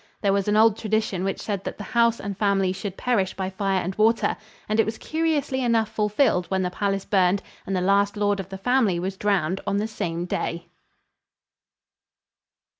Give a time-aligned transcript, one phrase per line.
[0.21, 3.51] There was an old tradition which said that the house and family should perish by
[3.51, 4.35] fire and water,
[4.67, 8.49] and it was curiously enough fulfilled when the palace burned and the last lord of
[8.49, 10.65] the family was drowned on the same day.